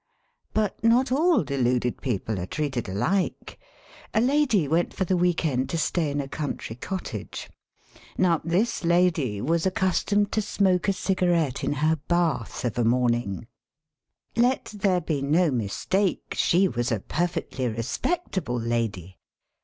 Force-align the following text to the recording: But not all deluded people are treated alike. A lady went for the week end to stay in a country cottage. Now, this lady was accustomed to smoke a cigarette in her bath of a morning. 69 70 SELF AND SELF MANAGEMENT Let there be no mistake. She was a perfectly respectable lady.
But 0.55 0.83
not 0.83 1.11
all 1.11 1.43
deluded 1.43 2.01
people 2.01 2.39
are 2.39 2.47
treated 2.47 2.89
alike. 2.89 3.59
A 4.15 4.19
lady 4.19 4.67
went 4.67 4.95
for 4.95 5.05
the 5.05 5.15
week 5.15 5.45
end 5.45 5.69
to 5.69 5.77
stay 5.77 6.09
in 6.09 6.19
a 6.19 6.27
country 6.27 6.75
cottage. 6.75 7.51
Now, 8.17 8.41
this 8.43 8.83
lady 8.83 9.41
was 9.41 9.67
accustomed 9.67 10.31
to 10.31 10.41
smoke 10.41 10.87
a 10.87 10.93
cigarette 10.93 11.63
in 11.63 11.73
her 11.85 11.97
bath 12.07 12.65
of 12.65 12.79
a 12.79 12.83
morning. 12.83 13.45
69 14.33 14.41
70 14.41 14.41
SELF 14.41 14.43
AND 14.43 14.71
SELF 14.71 14.73
MANAGEMENT 14.73 14.73
Let 14.73 14.81
there 14.81 15.01
be 15.01 15.21
no 15.21 15.51
mistake. 15.63 16.33
She 16.35 16.67
was 16.67 16.91
a 16.91 16.99
perfectly 17.01 17.67
respectable 17.67 18.59
lady. 18.59 19.19